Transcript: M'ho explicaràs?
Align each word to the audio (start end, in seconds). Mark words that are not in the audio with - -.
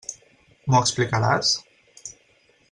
M'ho 0.71 0.79
explicaràs? 0.85 1.53